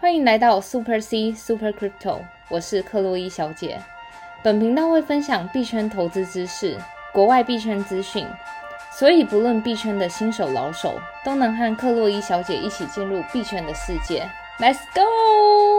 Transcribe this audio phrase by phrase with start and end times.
[0.00, 3.80] 欢迎来到 Super C Super Crypto，我是克洛伊小姐。
[4.44, 6.78] 本频道会分享币圈投资知识、
[7.12, 8.24] 国外币圈资讯，
[8.92, 14.30] 所以不论币圈的新手老手，都能和克洛伊小姐一起进入币圈的世界。
[14.60, 15.77] Let's go！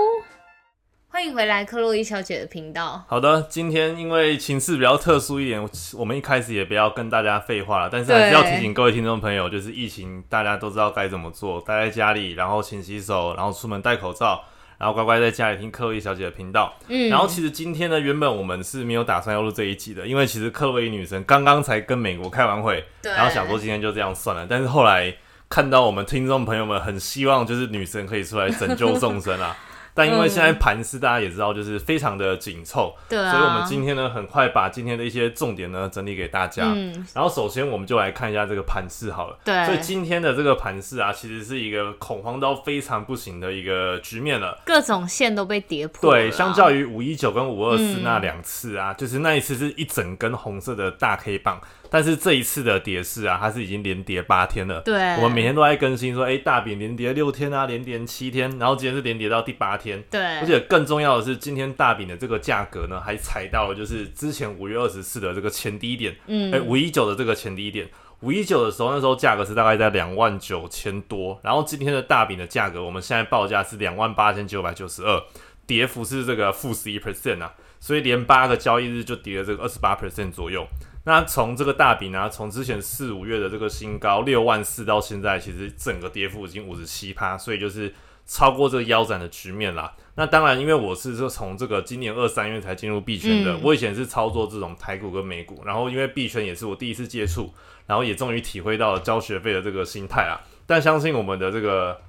[1.20, 3.04] 欢迎回来克洛伊小姐的频道。
[3.06, 5.62] 好的，今天因为情势比较特殊一点，
[5.98, 14.46] 我们一开始也不要跟大家废话了，但是还是要提醒各位听众朋友，就是疫情大家都知道该怎么做，待在家里，然后勤洗手，然后出门戴口罩，
[14.78, 16.74] 然后乖乖在家里听克洛伊小姐的频道。
[16.88, 25.14] 嗯，然后其实今天呢，原本我们是没有打算要录这一集的，因为其实克洛伊女神刚刚才跟美国开完会，然后想说今天就这样算了，但是后来
[25.50, 29.58] 看到我们听众朋友们很希望就是女神可以出来拯救众生啊。
[29.94, 36.66] 但因为现在盘势大家也知道，就是非常的紧凑，对，所以我们今天呢，很快把今天的一些重点呢整理给大家。
[36.66, 39.38] 嗯，然后首先我们就来看一下这个盘势好了。
[39.44, 46.12] 对，所以今天的这个盘势啊，其实是一个恐慌到非常不行的一个局面了，各种线都被跌破。
[46.12, 51.60] 对，相较于五一九跟五二四那两次啊，就是那一次是一整根红色的大 K 棒。
[51.90, 54.80] 但是这一次的跌势啊，它是已经连跌八天了。
[54.82, 60.04] 对，我们每天都在更新说，哎，大饼连跌六天啊，连跌七天，然后今天是连跌到第八天。
[60.12, 75.20] 对，而且更重要的是，今天大饼的这个价格呢，还踩到了就是之前五月二十四的这个前低点，嗯，哎，五一九的这个前低点，五一九的时候那时候价格是大概在两万九千多，然后今天的大饼的价格，我们现在报价是两万八千九百九十二，
[75.66, 80.68] 跌幅是这个负十一 percent 啊，所以连八个交易日就跌了这个二十八 percent 左右。
[81.06, 87.94] 那从这个大饼呢，从之前四五月的这个新高六万四到现在，其实整个跌幅已经五十七趴，所以就是
[88.28, 89.94] 超过这个腰斩的局面啦。
[90.16, 97.54] 那当然，因为我是说从这个今年二三月才进入币圈的，我以前是操作这种台股跟美股，然后因为币圈也是我第一次接触，
[97.88, 100.42] 然后也终于体会到了交学费的这个心态啊。
[100.68, 102.00] 但相信我们的这个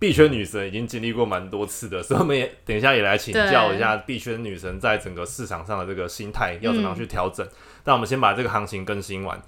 [0.00, 7.46] 币圈女神已经经历过蛮多次的，所以我们也等一下也来请教一下币圈女神在整个市场上的这个心态要怎么样去调整。
[7.84, 9.40] 那我们先把这个行情更新完，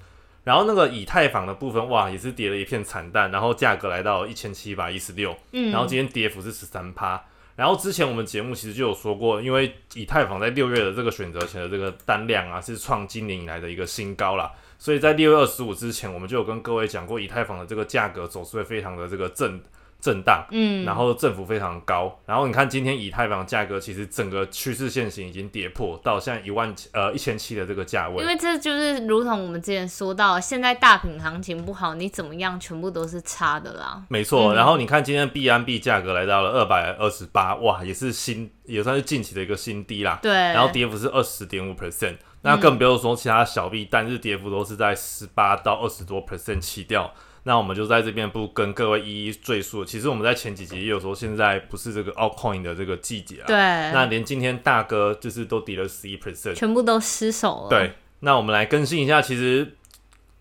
[0.45, 7.23] 然后那个以太坊的部分，哇，也是跌了一片惨淡，然后价格来到一千七百一十六，嗯，然后今天跌幅是十三趴。
[7.55, 14.51] 然后之前我们节目其实就有说过，因为以太坊在六月的这个选择权的这个单量啊，是创今年以来的一个新高啦。
[14.79, 19.61] 所以在六月二十五之前，我们就有跟各位讲过，以太坊的这个价格走势会非常的这个正。
[20.03, 34.03] 震荡，嗯，然后振幅非常高，然后你看今天以太坊价格其实整个趋势线型已经跌破到现在一万呃一千七的这个价位，因为这就是如同我们之前说到，现在大品行情不好，你怎么样全部都是差的啦。
[34.09, 40.19] 没错，然后你看今天币安币价格来到了二百二十八，哇，也是新也算是近期的一个新低啦。
[40.21, 47.15] 对，然后跌幅是二十点五 percent，那更不用说其他小币单日跌幅都是在十八到二十多 percent 起掉。
[47.45, 49.85] 那我们就在这边不跟各位一一赘述。
[49.85, 53.47] 其实我们在前几集也有说，现在不是这个 altcoin 的这个季节啊。
[53.47, 53.57] 对。
[53.57, 57.69] 那连今天大哥就是都跌了十一 percent，全部都失手了。
[57.69, 57.95] 对。
[58.21, 59.77] 那我们来更新一下，其实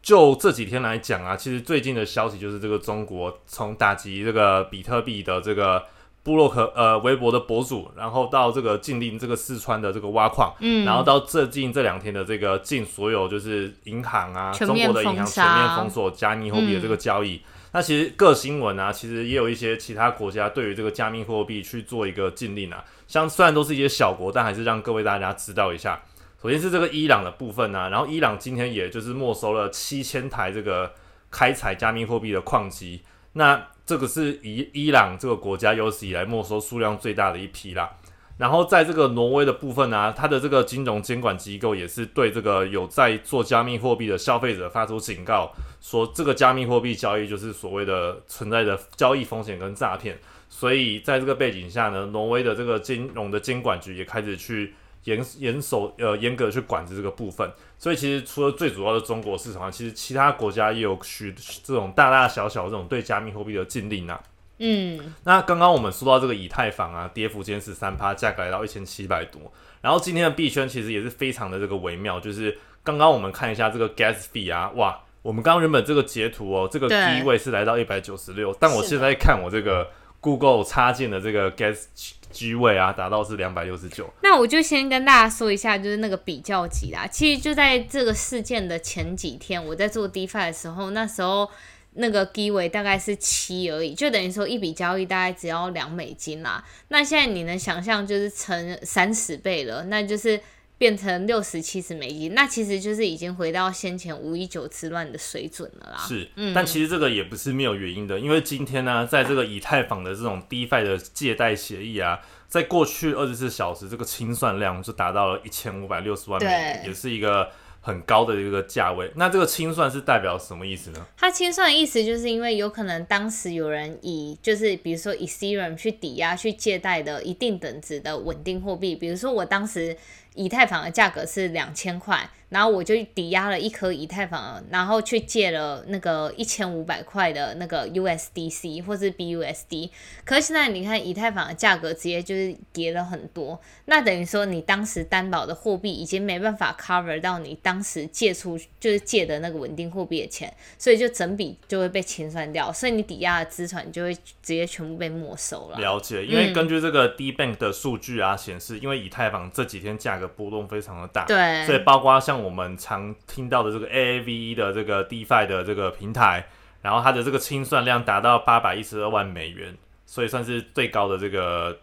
[0.01, 5.83] 就这几天来讲啊，其实最近的消息就是这个中国从打击这个比特币的这个。
[6.23, 17.41] 布洛克呃，微博的博主，然后到这个禁令这个四川的这个挖矿，嗯，然后到最近这两天的这个禁所有就是银行啊，中国的银行全面封锁加密货币的这个交易。
[17.73, 25.99] 那其实各新闻啊，其实也有一些其他国家对于这个加密货币去做一个禁令啊，像虽然都是一些小国，但还是让各位大家知道一下。
[26.43, 30.91] 首先是这个伊朗的部分啊，然后伊朗今天也就是没收了七千台这个
[31.29, 33.01] 开采加密货币的矿机。
[33.33, 37.91] 那这个是伊伊朗这个国家有史以来没收数量最大的一批啦。
[38.37, 50.17] 然后在这个挪威的部分呢，它的这个金融监管机构也是对这个有在做加密货币的消费者发出警告，说这个加密货币交易就是所谓的存在的交易风险跟诈骗。
[50.47, 54.73] 所以在这个背景下呢，挪威的这个金融的监管局也开始去。
[55.05, 64.21] 严严守呃严格的去管制这个部分，所以其实除了最主要的中国市场，其实其他国家也有许这种大大小小这种对加密货币的禁令啊。
[64.59, 69.41] 嗯，那刚刚我们说到这个以太坊啊，跌幅坚持三趴，价格来到一千七百多。
[69.81, 79.89] 然后今天的币圈其实也是非常的这个微妙，就是刚刚我们看一下这个 gas fee 啊，哇，我们刚刚原本这个截图哦，这个低位是来到一百九十六，但我现在看我这个
[80.21, 81.87] Google 插件的这个 gas。
[82.33, 84.09] 居位啊，达到是两百六十九。
[84.23, 87.05] 那我就先跟大家说一下，就是那个比较级啦。
[87.05, 91.51] 其实就在这个事件的前几天，我在做 DeFi 的时候，那时候
[91.95, 96.63] 那个低位大概是七而已，就等于说一笔交易大概只要两美金啦。
[96.87, 100.39] 那现在你能想象，就是乘三十倍了，那就是
[100.81, 105.97] 变成六十七十美金，那其实就是已经回到先前五一九之乱的水准了啦。
[105.99, 117.47] 是，但其实这个也不是没有原因的，因为今天呢，在这个以太坊的这种 DeFi 的借贷协议啊，在过去二十四小时，这个清算量就达到了一千五百六十万美元，也是一个。
[117.83, 121.03] 很高的一个价位，那这个清算是代表什么意思呢？
[121.17, 129.97] 它清算的意思就是因为有可能当时有人以就是比如说以 Ethereum 去抵押去借贷的一定等值的稳定货币，比如说我当时
[130.35, 132.29] 以太坊的价格是两千块。
[132.51, 139.89] 然后我就抵押了一颗以太坊，然后去借了那个一千五百块的那个 USDC 或是 BUSD。
[140.25, 155.79] 可是现在你看以太坊的价格直接就是跌了很多，那等于说你当时担保的货币已经没办法 cover 到你当时借出就是借的那个稳定货币的钱，所以就整笔就会被清算掉，所以你抵押的资产就会直接全部被没收了。
[155.79, 166.47] 了解，因为根据这个 D Bank 的数据啊显示，因为以太坊这几天价格波动非常的大，对，所以包括像我们常听到的这个 AAVE 的这个 DeFi 的这个平台，
[166.81, 171.79] 然后它的这个清算量达到八百一十二万美元，所以算是最高的这个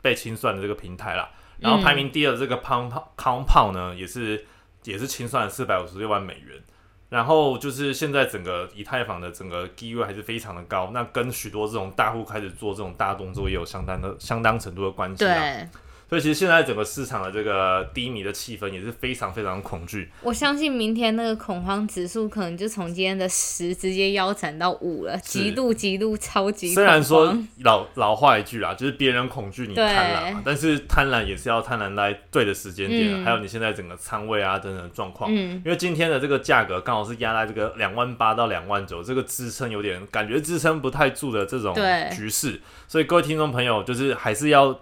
[0.00, 1.28] 被清算的这个平台了。
[1.58, 4.44] 然后排名第二的这个 Pound Compound 呢，也是
[4.84, 6.60] 也是清算了四百五十六万美元。
[7.08, 15.68] 然后就是现在整个以太坊的整个地位还是非常的高，那跟许多这种大户开始做这种大动作也有相当的相当程度的关系啊。
[16.12, 20.10] 所以其实现在整个市场的这个低迷的气氛也是非常非常恐惧。
[20.20, 26.74] 我相信明天那个恐慌指数可能就从今天的十直接腰斩到五了，极度极度超级。
[26.74, 35.34] 虽然说老老话一句啦，就是别人恐惧你贪婪嘛，但是贪婪也是要贪婪在对的时间点，还有你现在整个仓位啊等等状况。
[35.34, 41.74] 嗯，因为今天的这个价格刚好是压在这个两万八到两万九，这个支撑有点感觉支撑不太住的这种
[42.14, 44.78] 局势，所以各位听众朋友就是还是要。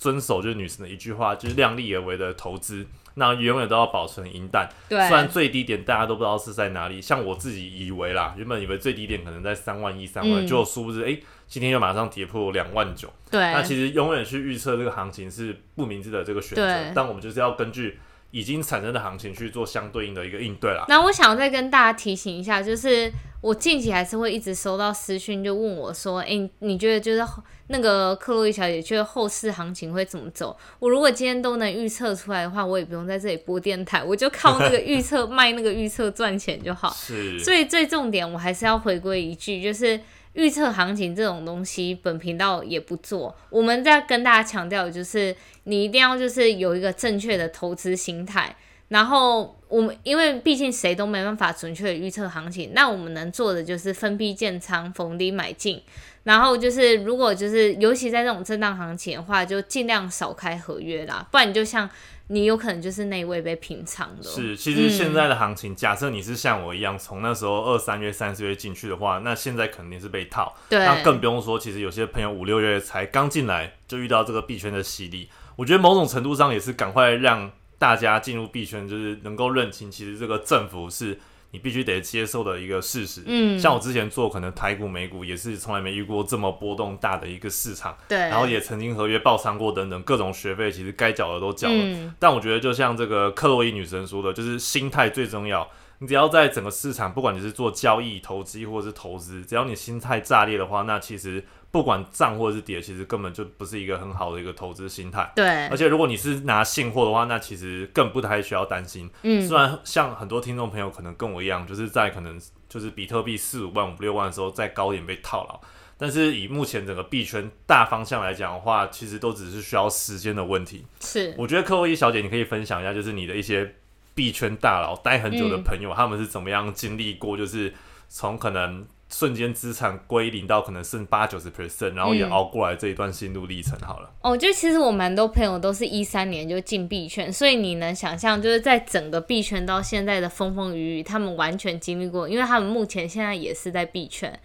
[0.00, 4.66] 遵守就是女神的一句话，就是量力而为的投资，那永远都要保存银弹。
[4.88, 11.16] 对，虽然最低点大家都不知道是在哪里，像我自己以为啦，原本以为最低点可能在三万一、三万，就殊不知，哎，
[11.46, 13.12] 今天又马上跌破两万九。
[13.30, 18.00] 对，那其实永远去预测这个行情是不明智的这个选择，但我们就是要根据。
[18.32, 20.84] 已经产生的行情去做相对应的一个应对啦。
[20.86, 27.26] 那我想再跟大家提醒一下，就是我近期还是会一直收到私讯，就问我说：“哎，你觉得就是
[27.68, 30.56] 那个克洛伊小姐觉得后市行情会怎么走？
[30.78, 36.90] 我如果今天都能预测出来的话，我也不用在这里播电台，我就靠那个预测 卖那个预测赚钱就好。
[36.90, 37.38] 是。
[37.38, 40.00] 所以最重点，我还是要回归一句，就是。
[40.34, 43.36] 预测行情这种东西，本频道也不做。
[43.50, 45.34] 我们在跟大家强调的就是，
[45.64, 48.54] 你一定要就是有一个正确的投资心态。
[48.86, 55.80] 然后我们因为毕竟谁都没办法准确的预测行情，那我们能做的就是分批建仓，逢低买进。
[56.24, 61.88] 然后就是如果就是尤其在这种震荡行情的话，就尽量少开合约啦，不然你就像。
[62.32, 64.22] 你有可能就是那一位被平仓的。
[64.22, 70.54] 是，其实现在的行情，假设你是像我一样，从那时候二三月、三四月进去的话，那现在肯定是被套。
[70.68, 70.78] 对。
[70.78, 75.28] 那更不用说，其实有些朋友五六月才刚进来，就遇到这个币圈的洗礼。
[75.56, 77.50] 我觉得某种程度上也是赶快让
[77.80, 81.18] 大家进入币圈，就是能够认清，其实这个政府是。
[81.52, 95.68] 你必须得接受的一个事实，嗯，像我之前做可能台股、美股也是从来没遇过这么波动大的一个市场，对，然后也曾经合约爆仓过等等各种学费，其实该缴的都缴了，但我觉得就像这个克洛伊女神说的，就是心态最重要。
[95.98, 101.44] 你只要在整个市场，不管你是做交易、投机或者是投资，只要你心态炸裂的话，那其实。
[101.72, 105.30] 不管涨或者是跌，其实根本就不是一个很好的一个投资心态。
[105.36, 109.08] 对，而且如果你是拿现货的话，那其实更不太需要担心。
[109.22, 115.60] 嗯，虽然像很多听众朋友可能跟我一样，就是在可能就是比特币四五万、五六万的时候，在高点被套牢，
[115.96, 120.84] 但是以目前整个币圈大方向来讲的话，其实都只是需要时间的问题。
[121.00, 123.76] 是，我觉得客户一小姐，你可以分享一下，就是你的一些
[124.16, 127.72] 币圈大佬待很久的朋友，他们是怎么样经历过，就是
[128.08, 128.84] 从可能。
[129.12, 134.10] 瞬间资产归零到可能剩八九十 percent，然后也熬过来这一段心路历程好了。
[134.22, 144.38] 哦，就其实我蛮多朋友都是一三年就进币圈，所以你能想象，就是在整个币圈到现在的风风雨雨，他们完全经历过，因为他们目前现在也是在币圈。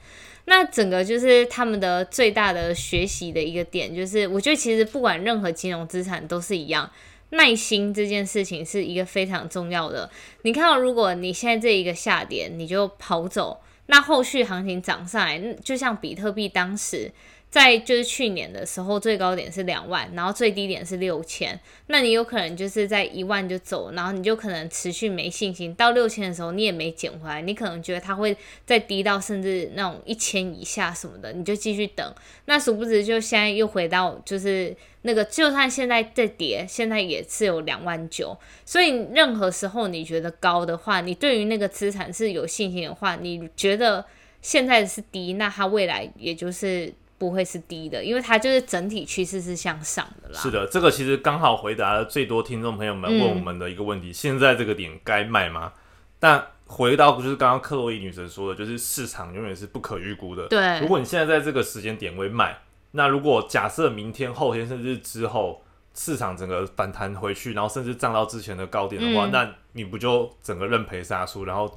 [0.46, 6.90] 那整个就是他们的最大的学习的一个点，就是我觉得其实不管任何金融资产都是一样，
[7.30, 10.10] 耐心这件事情是一个非常重要的。
[10.42, 13.60] 你看到，如果你现在这一个下跌，你就跑走。
[13.88, 17.12] 那后续行情涨上来，就像比特币当时
[17.56, 21.58] 在就是去年的时候，最高点是两万，然后最低点是六千。
[21.88, 28.36] 那你有可能就是在一万就走，然后你就可能持续没信心，到六千的时候你也没捡回来，你可能觉得它会
[28.66, 32.14] 再低到甚至那种一千以下什么的，你就继续等。
[32.44, 38.38] 那殊不知就现在又回到就是那个，就算现在在跌，现在也是有两万九。
[38.66, 44.04] 所以任何时候你觉得高的话，你对于那个资产是有信心的话，你觉得
[44.42, 46.94] 现在是低，那它未来也就是。
[47.18, 50.40] 不会是低的，因为它就是整体趋势是向上的啦。
[50.40, 55.74] 是的，这个其实刚好回答了最多听众朋友们问我们的一个问题：现在这个点该卖吗？
[56.20, 60.48] 但回到就是刚刚克洛伊女神说的，就是市场永远是不可预估的。
[60.48, 62.58] 对，如果你现在在这个时间点位卖，
[62.92, 65.62] 那如果假设明天、后天甚至之后
[65.94, 71.72] 市场整个反弹回去，然后甚至涨到之前的高点的话，那你不就整个认赔杀出，然后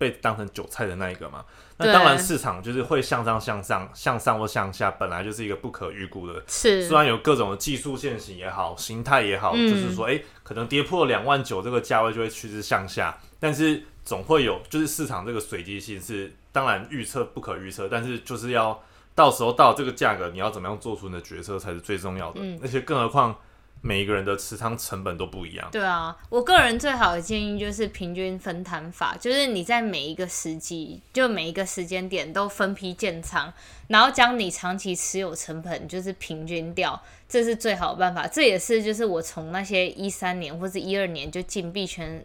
[0.00, 1.44] 被当成韭菜的那一个嘛？
[1.76, 6.42] 那当然，市场就是会向上、向上、向上或向下，本来就是一个不可预估的。
[6.46, 18.82] 是，虽然有各种的技术线型也好，形态也好，就是说，哎，可能跌破两万九这个价位就会趋势向下，但是总会有，就是市场这个随机性是当然预测不可预测，但是就是要
[19.14, 22.40] 到时候到这个价格，你要怎么样做出你的决策才是最重要的。
[22.62, 23.36] 而且更何况。
[23.82, 25.68] 每一个人的持仓成本都不一样。
[25.72, 33.52] 对啊，我个人最好的建议就是平均分摊法，就是你在每一个时机，就每一个时间点都分批建仓，
[33.88, 38.26] 然后将你长期持有成本就是平均掉，这是最好的办法。
[38.26, 42.22] 这也是就是我从那些一三年或者一二年就进币圈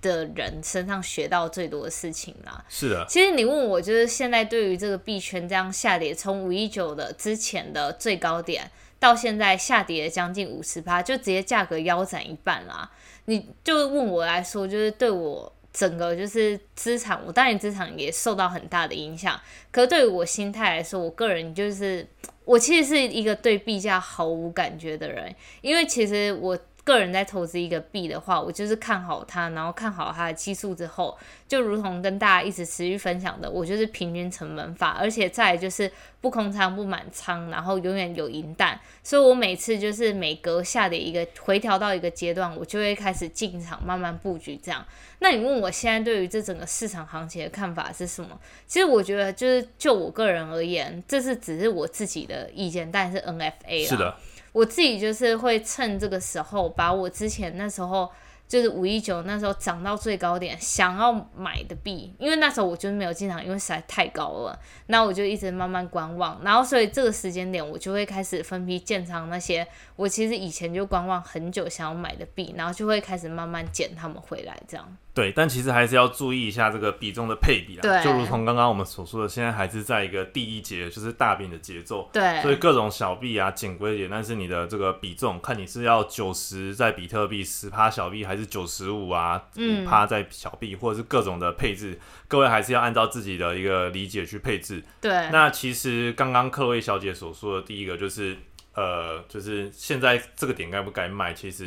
[0.00, 2.64] 的人身上学到最多的事情啦。
[2.70, 8.70] 是的，其实你问我，就是现在对于这个币圈这样下跌，从五一九的之前的最高点。
[9.04, 12.90] 到现在下跌了将近五十趴，就直接价格腰斩一半啦。
[13.26, 19.38] 你就问我来说，就是对我整个就是资产，我当然资产也受到很大的影响。
[19.70, 22.06] 可是对于我心态来说，我个人就是
[22.46, 26.58] 我其实是一个对币价毫无感觉的人，因为其实我。
[26.84, 31.16] 个人在投资一个币的话，我就是看好它，然后看好它的技术之后，
[31.48, 44.84] 就如同跟大家一直持续分享的，我就是平均成本法，而且再就是不空仓不满仓，然后永远有银弹，所以我每次就是每隔下的一个回调到一个阶段，我就会开始进场慢慢布局这样。
[45.20, 48.38] 那你问我现在对于这整个市场行情的看法是什么？
[48.66, 54.14] 其实我觉得就是就我个人而言，这是只是我自己的意见，但是 NFA 是的。
[54.54, 58.08] 我自己就是会趁这个时候，把我之前那时候
[58.46, 64.56] 就是五一九那时候涨到最高点想要买的币，因为那时候我就是没有进场，因为实在太高了，
[64.86, 74.96] 那我就一直慢慢观望，然后所以这个时间点我就会开始分批建仓那些我其实以前就观望很久想要买的币，然后就会开始慢慢减他们回来这样。
[75.14, 78.02] 对，但其实还是要注意一下这个比重的配比啦。
[78.02, 82.10] 就如同刚刚我们所说的，现在还是在一个第一节，就是大饼的节奏。
[82.12, 82.42] 对。
[82.42, 94.82] 所以各种小币啊，简规一点，但是你的这个比重，看你是要九十在比特币十趴小币，还是九十五啊五趴在小币，或者是各种的配置，各位还是要按照自己的一个理解去配置。
[95.00, 95.30] 对。
[95.30, 98.36] 那其实刚刚克洛伊小姐所说的第一个就是。
[98.74, 101.32] 呃，就是现在这个点该不该卖？
[101.32, 101.64] 其实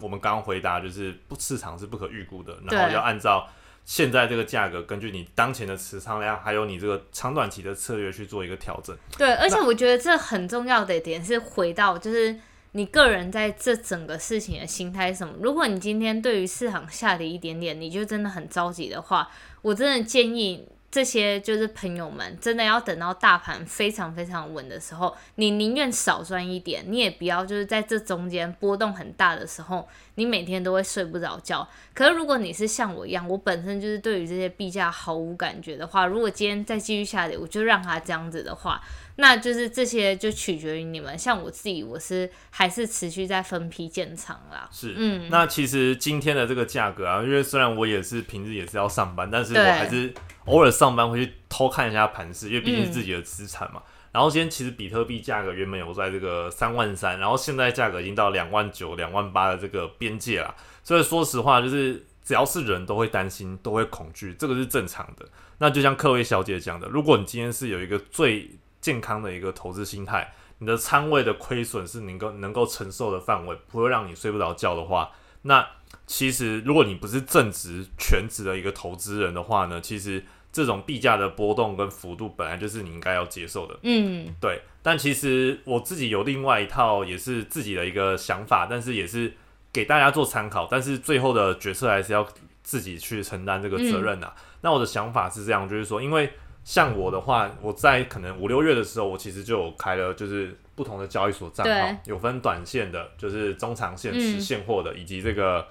[0.00, 3.48] 我们刚刚回答就是不市场是不可预估的，然后要按照
[3.84, 8.96] 现在这个价格，根据你当前的持仓量，还有你这个长短期的策略去做一个调整。
[9.16, 12.36] 对，而且我觉得这很重要的点是回到就是
[12.72, 15.34] 你个人在这整个事情的心态是什么。
[15.40, 19.30] 如果你今天对于市场下跌一点点，你就真的很着急的话，
[19.62, 20.68] 我真的建议。
[20.90, 29.88] 这些就是朋友们，真的要等到大盘非常非常稳的时候，你宁愿少赚一点，你也不要就是在这中间波动很大的时候，
[30.20, 31.66] 你每天都会睡不着觉。
[31.94, 38.82] 可是如果你是像我一样，我本身就是对于这些币价毫无感觉的话，如果今天再继续下跌，我就让它这样子的话。
[39.16, 44.68] 那就是这些就取决于你们，像我自己，我是还是持续在分批建仓啦。
[44.70, 50.12] 是，嗯，那其实今天的这个价格啊，因为虽然我也是平日也是要上班，但是我还是
[50.44, 53.82] 偶尔上班会去偷看一下盘势，因为毕竟是自己的资产嘛。
[54.12, 60.54] 然后今天其实比特币价格原本有在这个三万三，然后现在价格已经到两万九、两万八的这个边界了。
[60.82, 65.26] 所以说实话，就是只要是人都会担心，都会恐惧，这个是正常的。
[65.58, 68.50] 那就像各位小姐讲的，如果你今天是有一个最
[68.80, 75.10] 健康的一个投资心态，你的仓位的亏损是能够能够承受的范围，不会让你睡不着觉的话，
[75.42, 75.66] 那
[76.06, 83.78] 其实如果你不是正职全职的一个投资人的话呢，其实这种币价的波动跟幅度本来就是你应该要接受的。
[83.82, 84.60] 嗯，对。
[84.82, 89.32] 但其实我自己有另外一套，也是自己的一个想法，但是也是
[89.72, 92.26] 给大家做参考，但是最后的决策还是要
[92.62, 94.32] 自己去承担这个责任呐。
[94.62, 96.32] 那我的想法是这样，就是说，因为
[96.64, 105.66] 像我的话，我在可能五六月的时候，我其实就有开了就是不同的交易所账号，有分短线的，就是中长线嗯持现货的，以及这个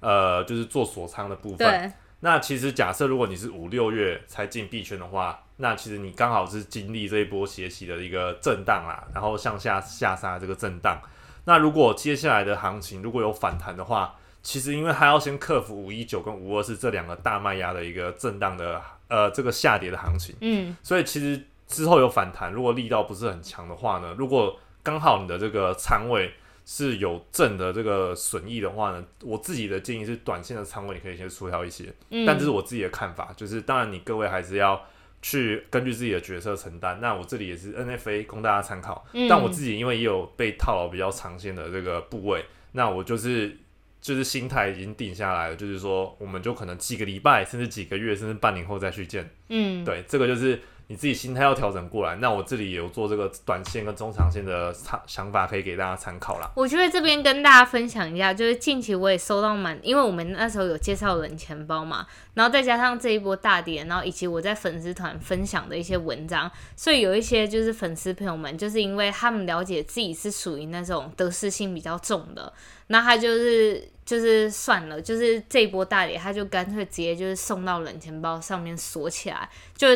[0.00, 1.92] 呃就是做锁仓的部分。
[2.24, 11.00] 对，那其实假设如果你是五六月才进币圈的话，那其实你刚好是经历这一波斜洗的一个震荡啦，然后向下下杀这个震荡。
[11.44, 26.32] 那如果接下来的行情如果有反弹的话，其实因为它要先克服五一九跟五二四这两个大卖压的一个震荡的呃这个下跌的行情，嗯，所以其实之后有反弹，如果力道不是很强的话呢，如果刚好你的这个仓位
[26.64, 34.80] 是有正的这个损益的话呢，我自己的建议是短线的仓位你可以先出掉一些，嗯但这是我自己的看法，就是当然你各位还是要
[35.20, 36.98] 去根据自己的角色承担。
[37.00, 43.58] 那我这里也是 NFA 供大家参考，嗯但我自己因为也有被套牢比较长线的这个部位，那我就是。
[44.04, 49.26] 就是心态已经定下来了，就是说，我们就可能几个礼拜，甚至几个月，甚至半年后再去见。
[49.48, 52.14] 嗯，对，这个就是你自己心态要调整过来。
[52.16, 56.50] 那我这里有做这个短线跟中长线的想想法，可以给大家参考啦。
[56.54, 72.52] 我觉得这边跟大家分享一下，就是近期我也收到蛮，因为我们那时候有介绍冷钱包嘛，然后再加上这一波大跌，然后以及我在粉丝团分享的一些文章，所以有一些就是粉丝朋友们，就是因为他们了解自己是属于那种得失心比较重的，
[72.88, 79.88] 那他就是就是算了，就是这一波大跌，他就干脆直接就是送到冷钱包上面锁起来，就。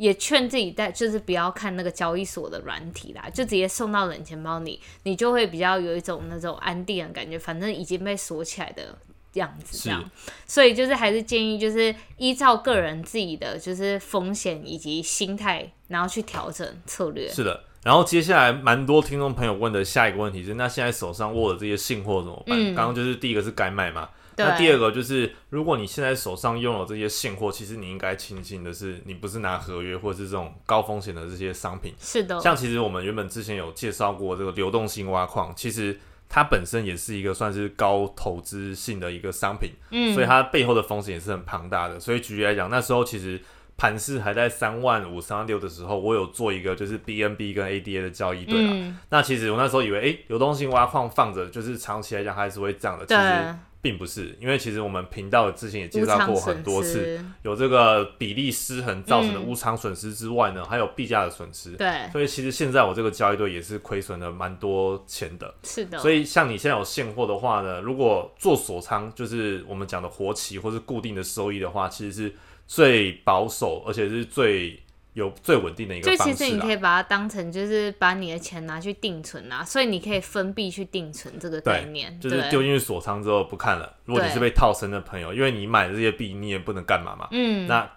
[0.00, 8.96] 也劝自己在就是不要看那个交易所的软体啦，就直接送到冷钱包里，你就会比较有一种那种安定的感觉，反正已经被锁起来的
[9.34, 10.02] 样子这样。
[10.46, 17.28] 所以就是还是建议就是依照个人自己的就是风险以及心态，然后去调整策略。
[17.28, 17.64] 是的。
[17.82, 22.58] 然后接下来蛮多听众朋友问的下一个问题是，那现在手上握的这些现货怎么办？
[22.58, 24.10] 嗯刚刚就是第一个是该卖嘛，对
[24.44, 31.94] 那第二个就是，如果你现在手上拥有这些现货，其实你应该庆幸的是，你不是拿合约或者是这种高风险的这些商品。
[31.98, 41.98] 是的，像其实我们原本之前有介绍过这个流动性挖矿，其实它本身也是一个算是高投资性的一个商品，嗯，所以它背后的风险也是很庞大的。
[41.98, 43.40] 所以举例来讲，那时候其实
[43.76, 48.68] 盘势还在三万五、三万六的时候，我有做一个就是 BNB 跟 ADA 的交易对啊。
[48.70, 53.06] 嗯，那其实我那时候以为，诶，流动性挖矿放着，就是长期来讲它还是会这样的。
[53.06, 61.72] 其实对，并不是，因为其实我们频道之前也介无绍过很多次，有这个比例失衡造成的嗯无偿损失之外呢，还有币价的损失。
[61.72, 65.54] 对，所以其实现在我这个交易对也是亏损了蛮多钱的。
[65.62, 72.34] 是的，所以像你现在有现货的话呢，如果做锁仓，就是我们讲的活期或是固定的收益的话，其实是
[72.66, 74.78] 最保守而且是最
[75.12, 76.72] 有最稳定的一个就方式啦其实你可。
[76.72, 83.92] 以把它当成就是把你的钱拿去定存啊，所以你可以分币去定存这个概念，就是对丢进去锁仓之后不看了。
[84.04, 87.90] 如果你是被套身的朋友，因为你买的这些币你也不能干嘛嘛，嗯，那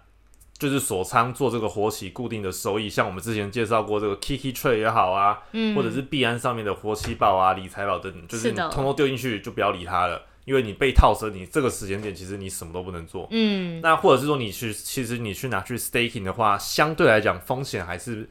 [0.60, 5.76] 就是锁仓做这个活期固定的收益，像我们之前介绍过这个 Kiki Trade 也好啊，嗯。
[5.76, 13.28] 或者是币安上面的活期宝啊、理财宝等等，就是你通通丢进去就不要理它了，因为你被套生，你这个时间点其实你什么都不能做。
[13.32, 18.30] 嗯，那或者是说你去，其实你去拿去 staking 的话，相对来讲风险还是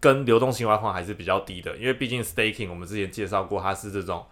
[0.00, 4.24] 跟流动性挖矿还是比较低的，因为毕竟 staking 我们之前介绍过，它是这种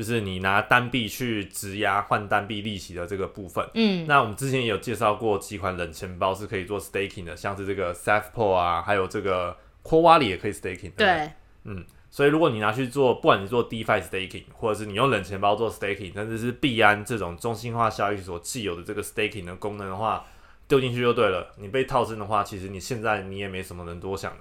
[0.00, 3.62] 就是你拿单币去质押换单币利息的这个部分。
[3.74, 10.90] 嗯，那我们之前也有介绍过几款冷钱包是可以做 staking 的，像是这个 s a f p o 啊，还有这个 q u a l i 也可以 staking
[10.92, 11.30] 对不对。
[11.64, 20.24] 对，所以如果你拿去做，不管你做 DeFi staking，或者是你用冷钱包做 staking，甚至是币安这种中心化交易所既有的这个 staking 的功能的话，
[20.66, 21.52] 丢进去就对了。
[21.58, 24.38] 你被套身的话，其实你现在你也没什么能多想的。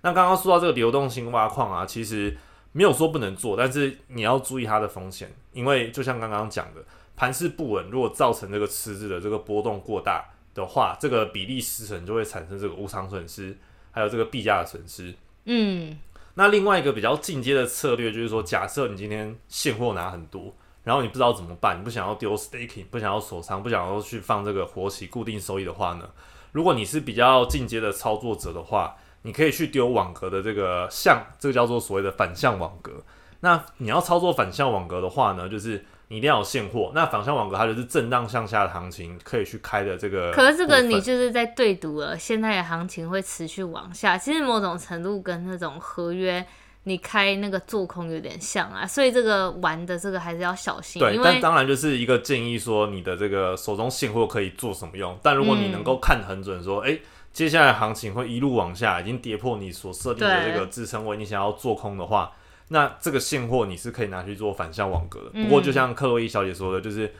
[0.00, 2.34] 那刚刚说到这个流动性挖矿啊，其实
[2.76, 6.84] 没有说不能做，但是你要注意它的风险，因为就像刚刚讲的，
[7.14, 13.56] 盘势不稳，如果造成这个池子的这个波动过大的话，这个比例失衡就会产生这个无偿损失，
[13.92, 15.14] 还有这个币价的损失。
[15.44, 15.96] 嗯，
[16.34, 26.10] 那另外一个比较进阶的策略就是说，假设你今天现货拿很多，然后你不知道怎么办，你不想要丢 staking，不想要锁仓，不想要去放这个活期固定收益的话呢，
[26.50, 32.92] 如果你是比较进阶的操作者的话，你可以去丢网格的这个向，这个叫做所谓的反向网格。
[33.40, 36.92] 那你要操作反向网格的话呢，就是你一定要有现货。
[36.94, 40.30] 那反向网格它就是震荡向下的行情可以去开的这个。
[40.32, 46.46] 可是这个你就是在对赌了，现在的行情会持续往下，其实某种程度跟那种合约
[46.84, 55.18] 你开那个做空有点像啊，所以这个玩的这个还是要小心，对，但当然就是一个建议说，你的这个手中现货可以做什么用。
[55.22, 56.98] 但如果你能够看得很准，说，哎、
[57.32, 62.30] 接下来行情会一路往下，已经跌破你所设定的这个支撑位，你想要做空的话，
[62.68, 65.30] 那这个现货你是可以拿去做反向网格的。
[65.32, 67.12] 嗯不过就像克洛伊小姐说的，就是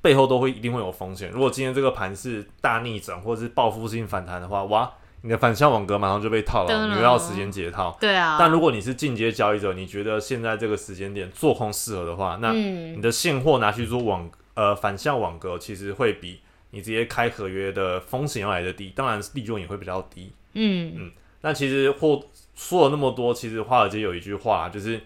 [0.00, 1.28] 背后都会一定会有风险。
[1.30, 7.96] 如果今天这个盘是大逆转或者是报复性反弹的话，哇，你的反向网格马上就被套了，你又要时间解套。
[8.00, 8.36] 对啊。
[8.38, 20.32] 但如果你是进阶交易者，你觉得现在这个时间点做空适合的话，那你嗯，的现货拿去做网呃反向网格，其实会比你直接开合约的风险要来的低，当然利润也会比较低。
[20.54, 22.22] 嗯嗯，那其实或
[22.54, 25.00] 说了那么多，其实华尔街有一句话，就是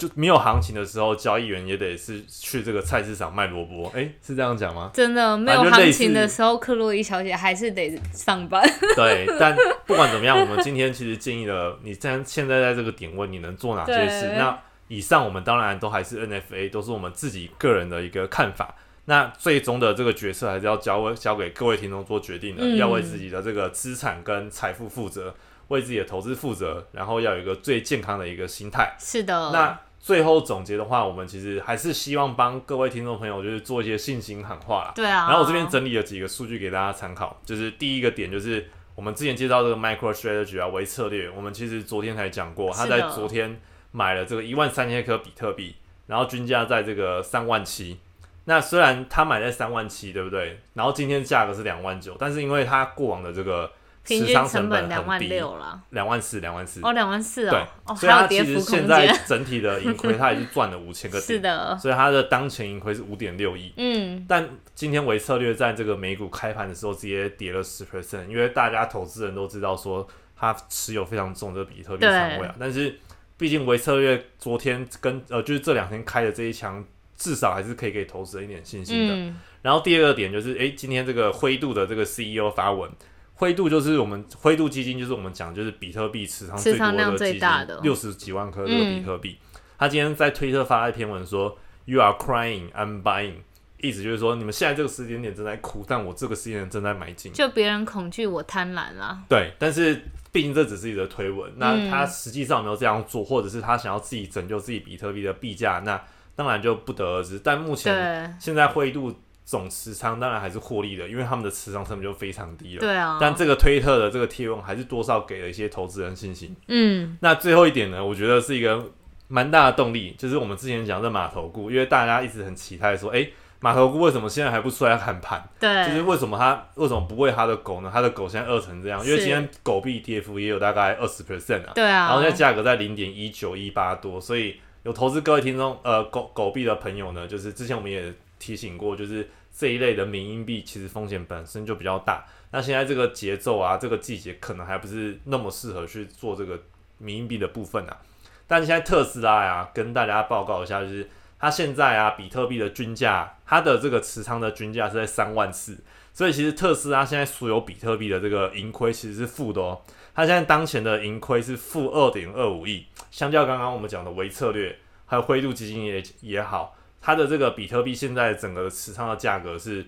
[0.00, 3.90] 就没有行情的时候，交易员也得是去这个菜市场卖萝卜。
[3.94, 4.90] 诶，是这样讲吗？
[4.94, 8.66] 真的没有行情的时候，克洛伊小姐还是得上班。
[8.96, 9.54] 对，但
[9.86, 14.32] 不管怎么样，我们今天其实建议了你在现在在这个点位，你能做哪些事？
[14.38, 14.58] 那
[14.88, 18.74] 以上我们当然都还是 NFA，都是我们自己个人的一个看法。
[19.04, 25.34] 那最终的这个决策还是要交交给各位听众做决定的，嗯要为自己的这个资产跟财富负责，
[25.68, 28.94] 为自己的投资负责，然后要有一个最健康的一个心态。
[28.98, 34.92] 是的，那最后总结的话，我们其实还是希望帮各位听众朋友就是做一些信心喊话啦。
[34.96, 35.28] 对啊。
[35.28, 43.60] 然后我这边整理了几个数据给大家参考，就是第一个点就是我们之前介绍这个 Micro Strategy 啊微策略，我们其实昨天才讲过，他在昨天
[43.92, 48.00] 买了这个一万三千颗比特币，然后均价在这个三万七。
[48.44, 50.58] 那虽然他买在三万七，对不对？
[50.72, 53.70] 然后今天价格是两万九，但是因为他过往的这个
[54.04, 55.80] 平均成本两万，六了。
[55.90, 56.80] 两万四，两万四。
[56.82, 59.16] 哦，两万四对哦，哦，所以它其实现在。
[59.26, 63.72] 整体的盈亏，它也是赚了五千个 点，是的，所以它的当前盈亏是五点六亿。
[63.76, 72.54] 嗯，但今天维策略在这个美股开盘的时候直接跌了十 percent，因为大家投资人都知道说它持有非常重的比特币仓位啊。
[72.58, 72.98] 但是
[73.36, 76.84] 毕竟维策略昨天跟呃就是这两天开的这一枪，
[77.16, 79.14] 至少还是可以给投资人一点信心的。
[79.14, 82.90] 嗯，然后第二个点就是，诶，今天这个灰度的这个 CEO 发文，
[83.40, 89.38] 灰度就是我们灰度基金，就是我们讲就是比特币持仓最多持仓量最的基金大的，六十几万颗这个比特币。
[89.78, 93.36] 他今天在推特发了一篇文说，You are crying, I'm buying，
[93.78, 97.32] 意思就是说你们现在这个时间点正在哭，但我这个时间点正在买进。
[97.32, 99.22] 就别人恐惧，我贪婪啦。
[99.26, 105.98] 对，但是毕竟这只是一则推文，那嗯他实际上有没有这样做，或者是他想要自己拯救自己比特币的币价，那
[106.36, 107.40] 当然就不得而知。
[107.42, 109.14] 但目前，现在灰度
[109.50, 112.80] 总持仓当然还是获利的，因为他们的持仓成本就非常低了。
[112.80, 113.18] 对啊。
[113.20, 116.54] 但这个推特的这个贴文还是多少给了一些投资人信心。
[116.68, 118.80] 嗯，那最后一点呢，我觉得是一个
[119.26, 125.42] 蛮大的动力，就是我们之前讲的码头股，因为大家一直很期待说，诶，码头股为什么现在还不出来喊盘？
[125.58, 127.90] 对，就是为什么它为什么不喂它的狗呢？
[127.92, 132.06] 它的狗现在饿成这样，因为今天狗币跌幅也有大概二十 percent 啊，对啊。
[132.06, 139.28] 然后现在价格在零点一九一八多，所以有投资各位听众呃狗狗币的朋友呢，就是之前我们也提醒过，就是
[139.60, 142.24] 这一类的民营币其实风险本身就比较大。
[142.50, 146.58] 那现在这个节奏啊，这个季节可能还不是那么适合去做这个
[146.96, 147.98] 民营币的部分啊。
[148.46, 151.06] 但现在特斯拉呀，跟大家报告一下，就是
[151.38, 155.76] 它现在啊，比特币的均价，它的这个持仓的均价是在三万四，
[156.14, 159.82] 所以其实特斯拉现在所有比特币的这个盈亏其实是负的哦。
[160.14, 169.86] 它现在当前的盈亏是负二点二五亿，相较刚刚我们讲的微策略还有灰度基金也也好，它的这个比特币现在整个持仓的价格是，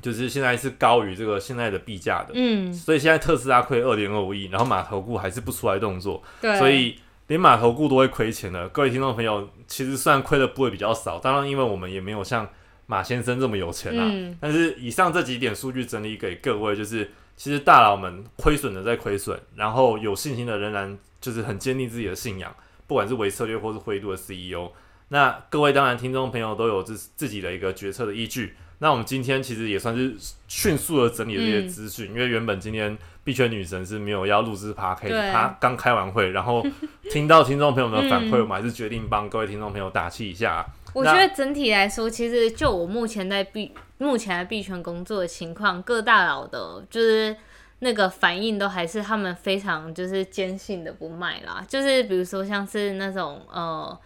[0.00, 2.30] 就是现在是高于这个现在的币价的。
[2.32, 8.66] 嗯，所以现在特斯拉亏二点二五亿，然后码头股还是不出来动作，对，所以连码头股都会亏钱了。
[8.70, 12.48] 各位听众朋友，其实虽然亏的部位比较少，当然因为我们也没有像
[12.86, 22.54] 马先生这么有钱啊，嗯，但是以上这几点数据整理给各位，就是其实大佬们亏损的在亏损，然后有信心的仍然就是很坚定自己的信仰，
[22.86, 24.72] 不管是维策略或是灰度的 CEO。
[25.12, 28.56] 那各位当然听众朋友都有自自己的一个决策的依据。
[28.78, 30.16] 那我们今天其实也算是
[30.48, 36.66] 迅速的整理了一些资讯，因为原本今天币圈女神是没有要录制 p a r k 对她刚开完会，然后
[37.10, 40.66] 听到听众朋友们的反馈，嗯我们还是决定帮各位听众朋友打气一下啊。
[40.94, 47.36] 我觉得整体来说，其实就我目前在币目前在币圈工作的情况，各大佬的就是
[47.80, 51.62] 那个反应都还是他们非常就是坚信的不卖啦。
[51.68, 53.96] 就是比如说像是那种呃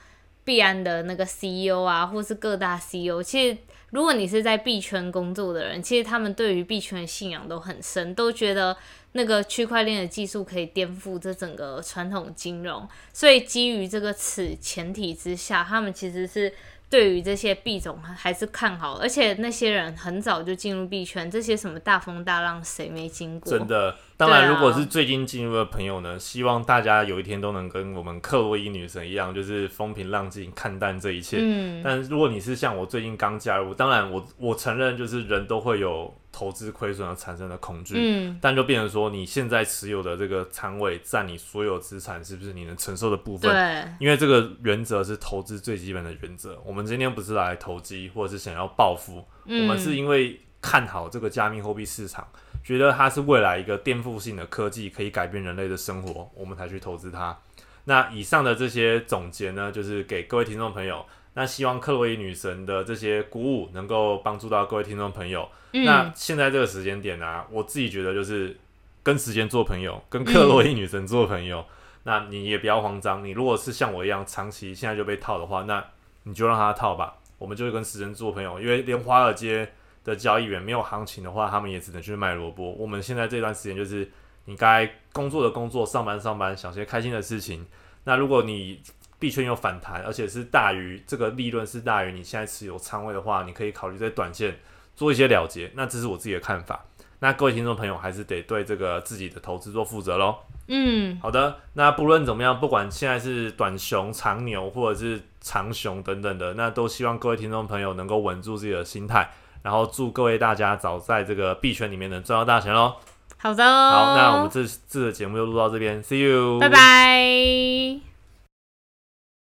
[0.47, 3.59] 币安的那个 CEO 啊，或是各大 CEO，其实
[3.91, 8.77] 如果你是在币圈工作的人，其实他们对于币圈的信仰都很深，都觉得
[9.13, 12.89] 那个区块链的技术可以颠覆这整个传统金融。
[13.13, 16.53] 所以基于这个此前提之下，他们其实是
[16.89, 23.51] 对于这些币种还是看好，而且那些人很早就进入币圈，这些什么大风大浪谁没经过？
[23.51, 31.39] 真的，当然，如果是最近进入的朋友呢，希望大家有一天都能跟我们克洛伊女神一样，就是风平浪静，看淡这一切。
[31.41, 43.51] 嗯，但如果你是像我最近刚加入，当然我我承认，就是人都会有投资亏损而产生的恐惧，嗯，但就变成说，你现在持有的这个仓位占你所有资产是不是你能承受的部分？
[43.51, 46.59] 对，因为这个原则是投资最基本的原则。
[46.65, 52.27] 我们今天不是来投机，或者是想要暴富，嗯我们是因为看好这个加密货币市场，
[52.67, 57.39] 觉得它是未来一个颠覆性的科技，可以改变人类的生活，我们才去投资它。
[57.85, 61.07] 那以上的这些总结呢，就是给各位听众朋友。
[61.35, 65.49] 那希望克洛伊女神的这些鼓舞能够帮助到各位听众朋友。
[65.71, 68.57] 那现在这个时间点呢，我自己觉得就是
[69.05, 71.65] 跟时间做朋友，跟克洛伊女神做朋友。
[72.03, 75.85] 那你也不要慌张，你如果是像我一样长期现在就被套的话，那
[76.25, 77.15] 你就让他套吧。
[77.39, 79.71] 我们就会跟时间做朋友，因为连华尔街
[80.07, 82.71] 的交易员没有行情的话，他们也只能去卖萝卜。
[82.75, 84.09] 我们现在这段时间就是
[84.45, 87.67] 你该工作的工作，上班上班，想些开心的事情。
[88.05, 88.81] 那如果你
[89.19, 94.57] 币圈有反弹，而且是大于这个利润是大于你现在持有仓位的话，你可以考虑在短线
[94.95, 95.73] 做一些了结。
[95.75, 96.85] 那这是我自己的看法。
[97.19, 100.37] 那各位听众朋友还是得对这个自己的投资做负责喽。
[100.69, 101.57] 嗯，好的。
[101.73, 109.31] 那不论怎么样，不管现在是短熊、长牛或者是长熊等等的，那都希望各位听众朋友能够稳住自己的心态，
[109.67, 112.95] 然后祝各位大家早在这个币圈里面能赚到大钱喽。
[113.37, 118.16] 好的，好，那我们这次的节目就录到这边，See you，拜拜。